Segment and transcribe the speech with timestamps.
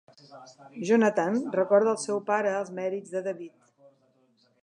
[0.89, 3.57] Jonathan recorda al seu pare els mèrits de David.